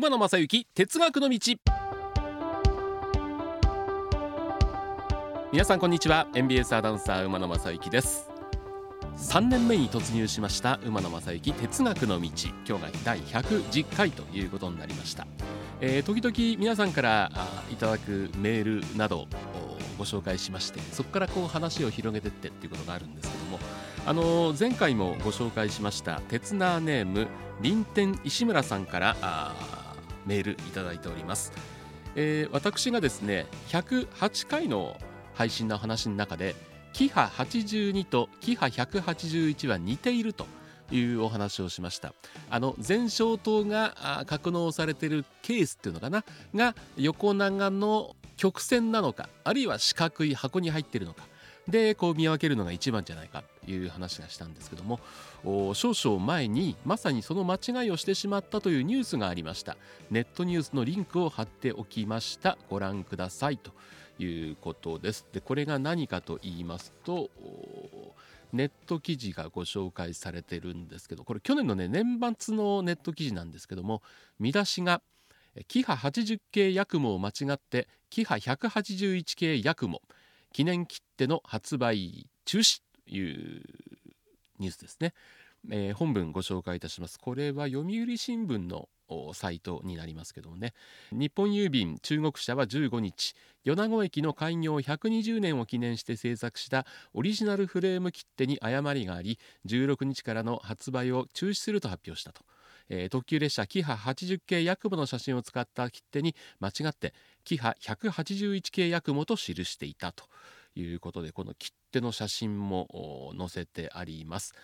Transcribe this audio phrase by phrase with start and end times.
[0.00, 1.38] 馬野正幸哲学の道。
[5.52, 6.26] 皆さんこんにちは。
[6.34, 8.30] NBS アナウンサー馬野正幸です。
[9.18, 12.30] 3年目に突入しました馬野正幸哲学の道。
[12.66, 15.26] 今日が第110回ということになりました、
[15.82, 17.30] えー、時々皆さんから
[17.70, 19.28] いただくメールなど
[19.98, 23.58] ご紹介しましてそこからこう話を広げてってっていうことがあるんですけども。
[24.06, 27.26] あの前回もご紹介しました鉄ナーネーム
[27.62, 29.16] 林天石村さんから
[30.26, 31.52] メールいただいております、
[32.14, 34.96] えー、私がですね108回の
[35.34, 36.54] 配信の話の中で
[36.92, 40.46] キハ82とキハ181は似ていると
[40.90, 42.12] いうお話をしました。
[42.50, 46.24] あの前照灯が格納されているケースっていうのかな？
[46.54, 51.22] が横長の曲線なのかあるいは四角い箱に入っているのか
[51.70, 55.00] でこう見分けるのが一番じゃないかという話がしたんですけども
[55.74, 59.76] 少々前にまさにその間違いをしてしまったというニュースがありました。
[60.10, 62.58] ネットニュースのリンクを貼っておきました。
[62.68, 63.72] ご覧くださいと
[64.22, 65.26] いうことです。
[65.32, 67.30] でこれが何かと言いますと
[68.52, 74.02] ネット記事がご紹介されてるんですけどこれ去年のね年末のネット記事なんですけども
[74.38, 75.02] 見出しが
[75.68, 80.02] キハ80系ヤクモを間違ってキハ181系ヤクモ
[80.52, 83.62] 記念切手の発売中止という
[84.58, 85.14] ニュースですね、
[85.70, 87.18] えー、本文ご紹介いたします。
[87.18, 88.88] これは読売新聞の
[89.32, 90.72] サイトになりますけどもね。
[91.12, 93.34] 日本郵便中国社は15日
[93.64, 102.42] 米子駅の開業120年を記念して制作したオリジナルフレーム切手に誤りがあり16日からの発売を中止すると発表したと。
[102.90, 110.24] えー、特急列車キハ80系ヤクモの写真を使った切手に間違ってキハ181系ヤクモと記していたと
[110.74, 114.54] いうことでこの切手の写真も載せてあります。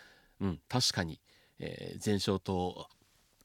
[0.41, 1.21] うん、確かに、
[1.61, 2.87] えー、前照灯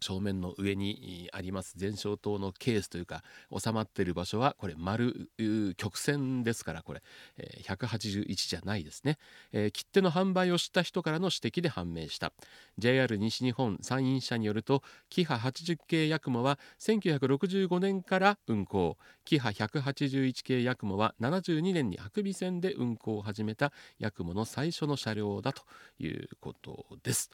[0.02, 3.24] 正面の上にあります前照灯のケースというか
[3.58, 5.30] 収まっている場所はこれ丸
[5.78, 7.02] 曲線ですからこれ、
[7.38, 9.18] え、181じゃないですね、
[9.54, 12.34] えー、切手の販売をした人からの指摘で判明した。
[12.78, 18.98] JR 西日本山陰社によるとキハ80系ヤクモは1965年から運行。
[19.24, 25.64] キハ181系ヤクモは72年に白尾線で運行を始めたヤクモの最初の車両だと
[26.00, 27.30] いうことです。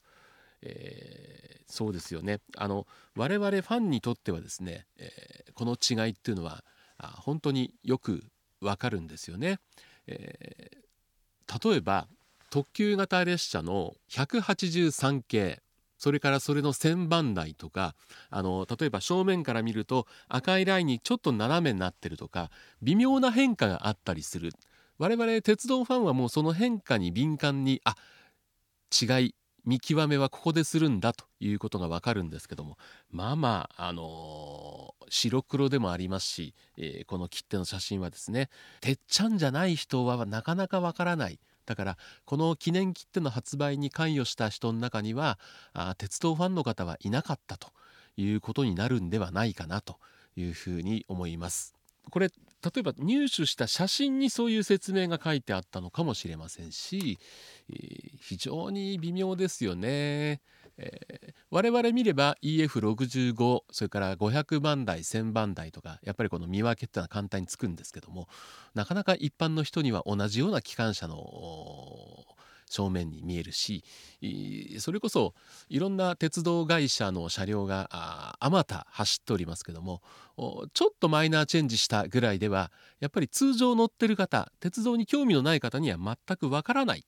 [0.62, 2.40] えー、そうですよね。
[2.56, 6.64] あの我々ファンにとってはですね、えー、この違いっていうのは
[6.98, 8.24] あ本当によく
[8.62, 9.60] わかるんですよね、
[10.08, 12.08] えー、例えば
[12.50, 15.62] 特急型列車の183系
[15.98, 17.96] それからそれの1000番台とか
[18.30, 22.52] あの例えば正面から見ると赤いラインにちょっと斜めになってるとか
[22.82, 24.52] 微妙な変化があったりする。
[25.00, 27.96] 我々鉄道ファンはもうその変化に敏感にあ
[29.00, 29.36] 違い
[29.68, 32.78] 見極めはここでするんだということがわかるんですけども
[33.12, 45.38] まあまああのー、白黒でもありますし、えー、この切手の写真はですねてっちゃんじゃない人はなかなかわからないだからこの記念切手の発売に関与した人の中には
[45.74, 47.68] あ鉄道ファンの方はいなかったと
[48.16, 49.98] いうことになるんではないかなと
[50.38, 51.76] いうふうに思います。
[52.10, 52.30] これ
[52.64, 57.20] 例えば入手した写真にそういう説明が書いてあったのかもしれませんし、
[57.70, 60.42] えー、非常に微妙ですよね。
[60.80, 68.28] えー、我々見れば EF65 それから500番台1000番台とかやっぱりこの見分けってのは簡単につくんですけども
[68.76, 71.18] なかなか一般の人には同じような機関車の
[72.70, 73.84] 正面に見えるし
[74.80, 75.34] それこそ
[75.70, 77.88] いろんな鉄道会社の車両が
[78.40, 80.02] あまた走っておりますけども
[80.74, 87.04] ちょっとマイナーチェンジしたぐらいではやっぱり通常乗ってる方鉄道に興味のない方には全くわからない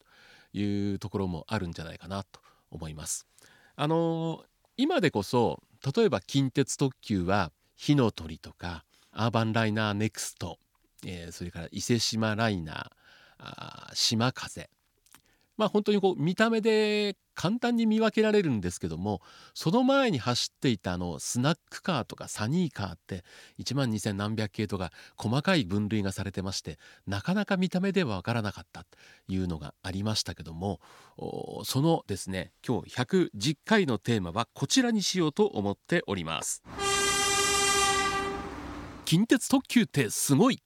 [0.54, 2.40] というところもあるんじゃないかなと
[2.72, 3.28] 思います。
[3.76, 4.44] あの
[4.78, 5.62] 今でこそ
[5.96, 10.58] 例えば近鉄特急は火の鳥とかアーバンライナーネクスト、
[11.06, 12.90] えー、それから伊勢志摩ライナー
[13.40, 14.70] あ島風
[15.60, 19.22] まあ本当にこう見た目で簡単に見分けられるんですけども
[19.54, 23.26] その前に走っていたあのスナックカーとかサニーカーって
[23.60, 28.98] 1万2,000何百系とか細かい分類がされてましてなかなか見た目では分からなかったと
[29.28, 30.80] いうのがありましたけども
[31.66, 36.64] そのですね今日110回のテーマはこちらにしようと思っております。
[39.04, 40.62] 近鉄特急ってすごい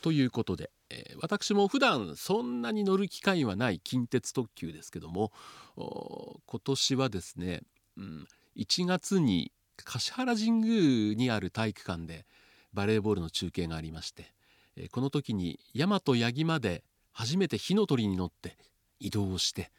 [0.00, 5.32] ということでえ、私も普段そんなに乗る機会はない近鉄特急ですけども
[5.76, 7.62] 今年はですね、
[7.96, 9.52] うん、1月に
[9.84, 12.24] 橿原神宮にある体育館で
[12.72, 14.32] バレーボールの中継がありまして、
[14.76, 18.56] え、この時に大和八木まで初めて火の鳥に乗って
[19.00, 19.70] 移動して、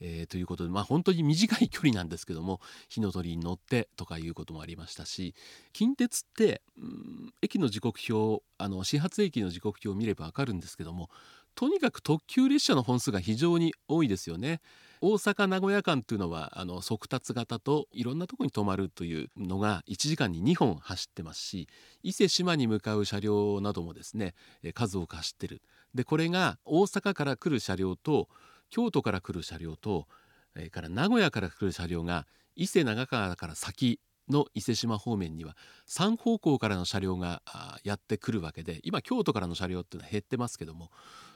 [0.00, 5.34] えー、ということでまあ本当に短い距離なんですけども火の鳥に乗ってとかいうこともありましたし
[5.72, 11.10] 近鉄って、うん、駅の時刻表あの始発駅の時刻表を見れば分かるんですけども
[11.58, 14.60] とにかく特急列車の本数が非常に多いですよね。
[15.00, 21.68] 大阪名古屋間というのはあの速達型といろんなとこに止まるというのが1時間に2本走ってますし
[22.02, 24.34] 伊勢志摩に向かう車両などもですね
[24.74, 25.62] 数多く走ってる
[25.94, 28.28] でこれが大阪から来る車両と
[28.70, 30.06] 京都から来る車両と
[30.52, 32.26] それから名古屋から来る車両が
[32.56, 35.56] 伊勢長川から先の伊勢志摩方面には
[35.88, 37.42] 3方向からの車両が
[37.84, 40.90] やってくるわけで今京都からの車両っていうのは減ってますけども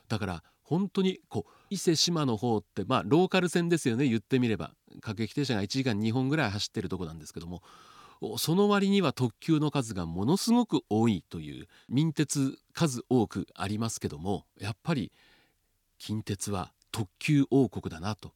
[0.08, 4.73] だから本当にこう伊勢志摩の方ってまあローカル線ですよね言ってみれば。
[5.00, 7.62] 各駅停車が1時間2本ぐらい走ってるとこなんですけども
[8.38, 15.12] その割には特急の数がものすごく多いという民鉄数多くありますけどもやっぱり
[15.99, 18.32] 近鉄は特急王国だなと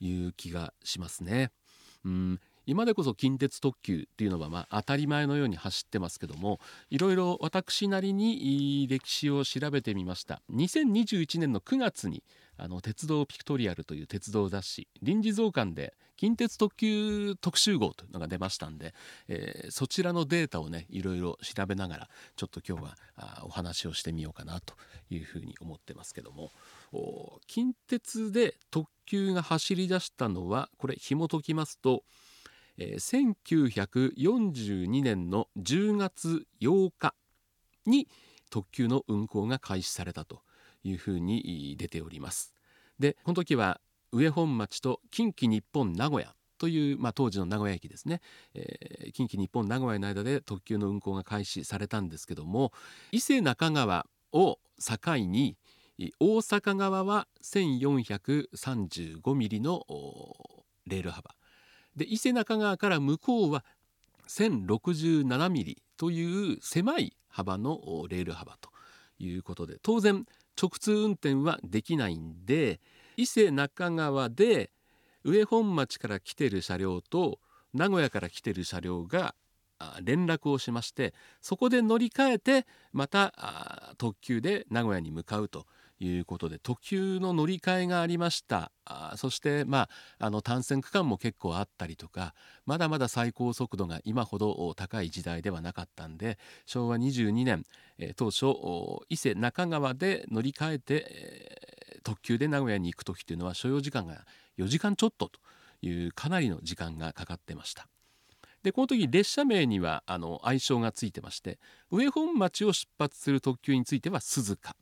[0.00, 1.52] いう気がしますね。
[2.04, 2.40] うん。
[2.68, 6.60] 今でこそ近鉄特急っていうのはまあ当たり前のように走ってますけども
[6.90, 10.42] いろいろ私なりに歴史を調べてみました。
[10.52, 12.22] 2021年の9月に
[12.58, 18.92] あの鉄道ピクトリアルという鉄道雑誌臨時増刊で近鉄特急特集号というのが出ましたんで、
[19.28, 22.96] えー、そちらのデータをねいろいろ調べながらちょっと今日は
[23.44, 24.74] お話をしてみようかなと
[25.08, 26.50] いうふうに思ってますけども。
[27.46, 32.02] 近鉄で特急が走り出したのはこれ紐解きますと
[32.78, 37.14] えー、1942年の10月8日
[37.86, 38.08] に
[38.50, 40.42] 特急の運行が開始されたと
[40.84, 42.54] いうふうに出ております。
[42.98, 43.80] でこの時は
[44.12, 48.20] 上本町と近畿日本名古屋という、まあ、当時の名古屋駅ですね、
[48.54, 52.72] えー、近畿日本名古屋の間で特急の運行が開始されたんですけども
[53.12, 55.56] 伊勢中川を境に
[56.20, 59.84] 大阪側は1435ミリの
[60.86, 61.34] レール幅。
[61.96, 63.64] で伊勢中川から向こうは
[64.28, 68.70] 1067ミリという狭い幅のレール幅と
[69.18, 70.24] いうことで当然
[70.60, 72.80] 直通運転はできないんで
[73.16, 74.70] 伊勢中川で
[75.24, 77.40] 上本町から来てる車両と
[77.74, 79.34] 名古屋から来てる車両が
[80.02, 85.66] 連絡をしましてそこで乗り換えてまた特急で名古屋に向かうと。
[86.00, 92.34] いうことで特急の乗り換えがありましたあそしてまああの単線区間も結構あったりとか
[92.66, 97.64] まだまだ最高速度が今ほど高い時代ではなかったんで昭和22年、
[97.98, 104.24] えー、当初伊勢中川で乗り換えて、えー、特急で名古屋に行く時というのは所要時間が
[104.58, 105.40] 4時間ちょっとと
[105.82, 107.88] いうかなりの時間がかかってました。
[108.62, 111.58] でこの時列車名にはあの愛称がついてまして
[111.90, 114.74] 上本町を出発する特急については鈴鹿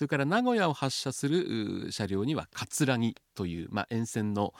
[0.00, 4.54] それから名古屋を発車する車両には葛城という、まあ、沿線の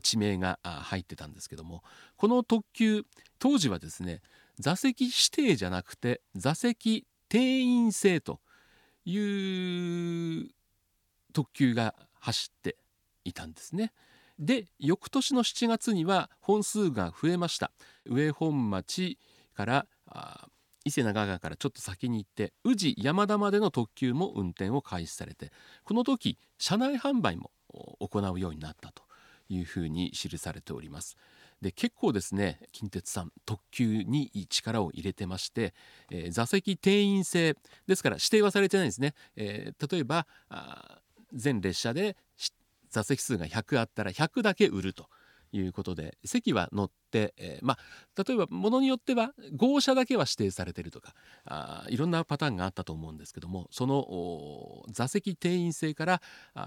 [0.00, 1.82] 地名が入ってたんですけども
[2.14, 3.02] この特急
[3.40, 4.20] 当時はですね
[4.60, 8.38] 座席指定じゃなくて座席定員制と
[9.04, 9.18] い
[10.44, 10.50] う
[11.32, 12.76] 特急が走って
[13.24, 13.92] いたんですね。
[14.38, 17.72] で翌年の7月には本数が増えました
[18.04, 19.18] 上本町
[19.52, 19.86] から
[20.86, 25.50] 伊勢長川からちょっと先に行って宇治山田までの特急も運転を開始されて
[25.82, 27.50] この時車内販売も
[27.98, 29.02] 行うようになったと
[29.48, 31.16] いうふうに記されております。
[31.60, 35.74] で結構ですね近鉄さん特急に力を入れてまして、
[36.10, 37.56] えー、座席定員制
[37.88, 40.26] ですから指定はされてないんですね、えー、例えば
[41.32, 42.16] 全列車で
[42.90, 45.08] 座席数が100あったら100だけ売ると
[45.52, 56.22] いうことで席は乗って、えー、まあ例えばものによっては号車だけは指定されてるとかあいろんなパターンがあったと思うんですけどもその座席定員制から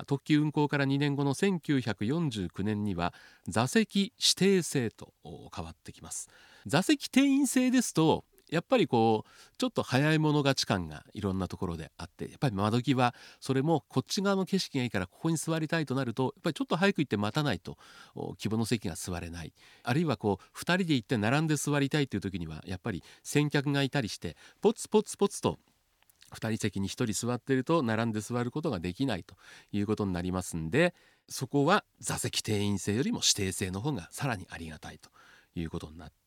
[0.07, 3.13] 特急運行から2年後の1949年には
[3.47, 5.13] 座席指定制と
[5.55, 6.29] 変わってきます。
[6.65, 17.77] 座席定員制ですとやっぱりこうちょっと早い者勝ち感がいろんなところであってやっぱり窓際それもこっち側の景色がいいからここに座りたいとなるとやっぱりちょっと早く行って待たないと
[18.37, 19.53] 希望の席が座れない。
[19.83, 25.57] あるいはこう2人で行って並んで座りたいという時にはやっぱり先客がいたりしてポツポツポツと
[26.31, 29.35] 2人席に1人座ってると並んで座ることができないと
[29.71, 30.93] いうことになりますんで
[31.27, 35.09] そこは座席定員制よりも指定制の方がさらにありがたいと
[35.55, 36.18] いうことになって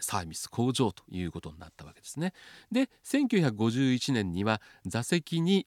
[0.00, 2.32] サービス向上ということになったわけですね。
[2.70, 5.66] で1951年には座席に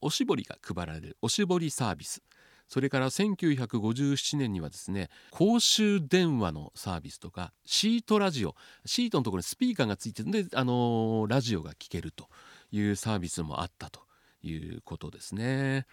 [0.00, 2.22] おしぼりが配られるおしぼりサービス
[2.68, 8.54] それから1957年にはですね公衆電話のサービスとかシートラジオ
[8.86, 12.28] シートのところにスピーカーがついてるんで、あのー、ラジオが聴けると
[12.70, 14.00] いうサービスもあったと
[14.42, 15.86] いうことですね。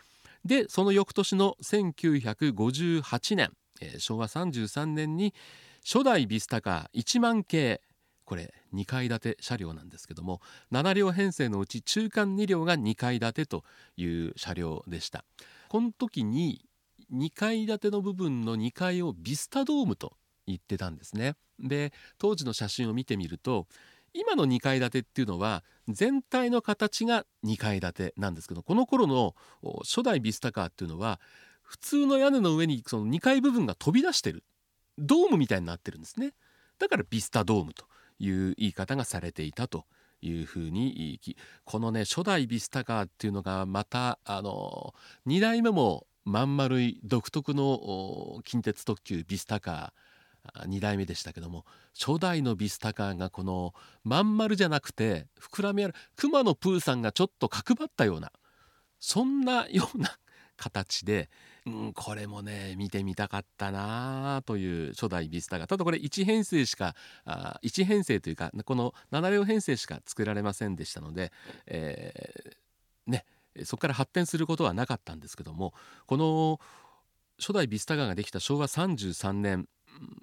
[0.46, 3.52] でその翌年の1958年
[3.82, 5.34] えー、昭和33年に
[5.84, 7.82] 初代ビスタカー1万系。
[8.26, 10.40] これ2階建て車両なんですけども
[10.72, 13.64] 7両編成のうち中間2両が2階建てと
[13.98, 15.26] いう車両でした。
[15.68, 16.64] この時に
[17.12, 20.14] 2階建ての部分の2階をビスタドームと
[20.46, 21.36] 言ってたんですね。
[21.60, 23.68] で当時の写真を見てみると
[24.14, 29.36] 今の2階建てっていうのは全体の形が2階建てなんですけどこの頃の
[29.84, 31.20] 初代ビスタカーっていうのは
[31.62, 34.44] 普通の屋根の上にその2階部分が飛び出してる
[35.00, 36.34] ドームみたいになってるんですね。
[36.78, 37.86] だからビスタドームと
[38.20, 39.86] いう言い方がされていたと
[40.22, 41.20] いうふうに
[41.66, 44.94] このね初代ビスタカーっていうのがまたあの
[45.28, 51.66] 2代目もまん丸い独特の近鉄特急ビスタカー2代目でしたけども
[51.98, 58.32] 初代のビスタカーがこのまん丸じゃなくて膨らみある熊野プーさんがちょっと角張ったような
[59.00, 60.18] そんなような
[60.60, 61.30] 形で、
[61.70, 65.68] うん、これもね見てみたかったなという初代ビスタが。
[65.68, 66.96] ただこれ1編成しか
[67.26, 71.32] あ1編成というかこの7両編成しか作られませんでしたので、
[71.68, 73.26] えー、ね
[73.64, 75.74] そこから発展することはなかったんですけども
[76.06, 76.60] この
[77.40, 79.68] 初代ビスタガができた昭和33年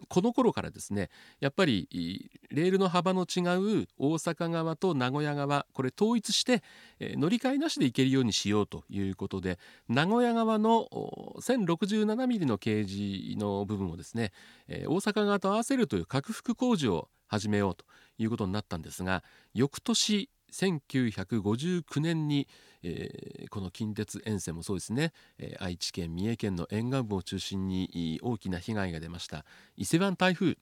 [0.09, 3.41] この頃からですねやっぱりレールの幅の違
[3.83, 6.63] う大阪側と名古屋側これ統一して、
[7.01, 10.87] え乗り換えなしで行けるようにしようということで名古屋側の
[11.41, 14.33] 1067mm のケージの部分をですね、
[14.69, 17.85] え大阪側と合わせるという拡幅工事を始めようと
[18.19, 19.23] いうことになったんですが
[19.55, 22.49] 翌年1959年に、
[22.83, 29.45] えー、この近鉄沿線もそうですね、えー、愛知県三重県の沿岸部を中心に大きな被害が出ました。
[29.77, 30.57] 伊勢湾台風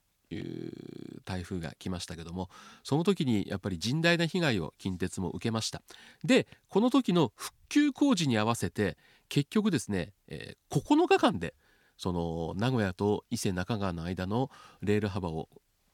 [1.25, 2.49] 台風が来ましたけども
[2.83, 5.83] その時にやっぱり甚大な被害を近鉄も受けました。
[6.25, 8.97] でこの時の復旧工事に合わせて
[9.29, 11.55] 結局ですね、えー、9日間で
[11.97, 14.51] その名古屋と伊勢中川の間の
[14.83, 15.49] レール幅を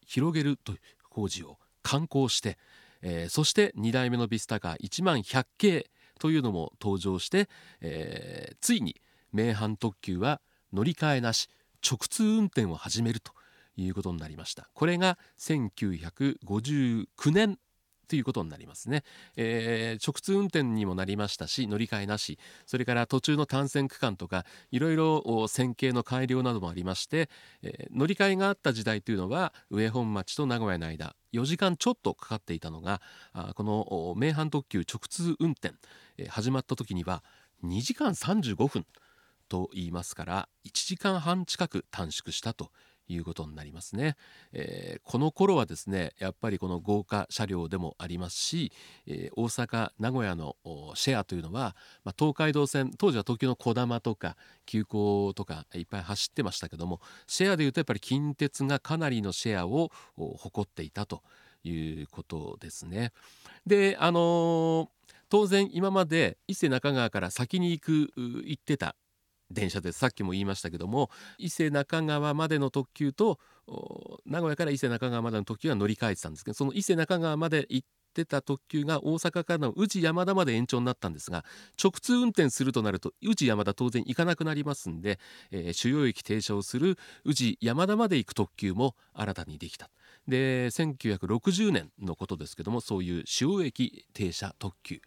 [0.07, 0.79] 広げるという
[1.11, 2.59] 工事を敢行して
[3.03, 7.49] えー、そして2代目のビスタカー1万100系というのも登場して、
[7.81, 8.97] えー、ついに
[9.33, 10.41] 名阪特急は
[10.73, 11.49] 乗り換えなし
[11.89, 13.33] 直通運転を始めると
[13.77, 14.69] いうことになりました。
[14.75, 17.59] これが1959年
[18.11, 19.05] ということになりますね、
[19.37, 22.41] えー、直通運転にもなりましたし乗り換えなし。
[22.67, 27.29] それから途中の単線区間とかいろいろ線形の改良などもありまして、
[27.63, 33.01] えー、乗り換えがあった時代というのは上本町と名古屋の間4時間ちょっとかかっていたのが
[33.33, 35.75] あこの名阪特急直通運転、
[36.19, 37.23] えー、始まった時には
[37.65, 38.87] 2時間35分
[39.49, 42.71] と言いますから1時間半近く短縮したと
[43.13, 44.17] いうことになりますね、
[44.53, 48.73] えー、この頃はですねやっぱりこの豪華車両でもありますし、
[49.07, 50.57] えー、大阪名古屋の
[50.95, 51.75] シェアというのは、
[52.05, 54.37] まあ、東海道線当時は東京のこだまとか
[54.67, 61.23] 急行とかいっぱい走ってましたけどもシェアでいうとやっぱり近鉄がかなりのシェアを誇っていたと
[61.65, 63.13] いうことですね。
[63.67, 64.89] であのー
[65.31, 68.97] 当然今まで伊勢中川から先に行く行ってた
[69.51, 73.39] 電車でさっきも言いましたけども伊勢中川までの特急と
[74.27, 81.45] 名古屋から伊勢中川までの特急が乗り換えてたんですけどその伊勢中川まで行ってた特急が大阪からの宇治山田まで延長になったんですが
[81.83, 85.19] 直通運転するとなると宇治山田当然行かなくなりますんで、
[85.51, 89.91] えー、主要駅停車をする宇治山田まで行く特急も新たにできた。
[90.29, 95.01] で1960年のことですけどもそういう主要駅停車特急